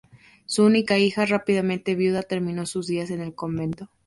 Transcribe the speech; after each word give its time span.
Su 0.47 0.63
única 0.65 0.97
hija, 0.97 1.27
rápidamente 1.27 1.93
viuda, 1.93 2.23
terminó 2.23 2.65
sus 2.65 2.87
días 2.87 3.11
en 3.11 3.21
el 3.21 3.35
convento. 3.35 3.91